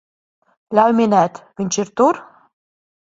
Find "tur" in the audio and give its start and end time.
2.01-2.21